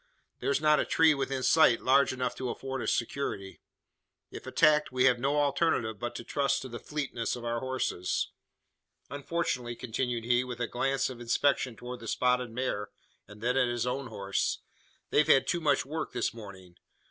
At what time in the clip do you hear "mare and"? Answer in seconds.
12.49-13.41